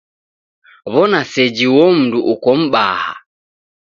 W'ona 0.91 1.19
seji 1.31 1.65
uo 1.73 1.85
mundu 1.97 2.19
uko 2.33 2.49
m'baha! 2.61 3.13